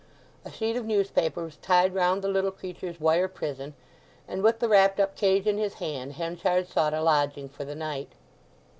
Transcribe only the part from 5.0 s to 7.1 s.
cage in his hand Henchard sought a